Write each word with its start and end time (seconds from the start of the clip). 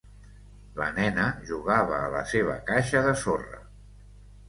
La 0.79 0.87
nena 0.95 1.27
jugava 1.51 2.01
a 2.01 2.09
la 2.17 2.25
seva 2.35 2.59
caixa 2.73 3.07
de 3.11 3.17
sorra. 3.27 3.65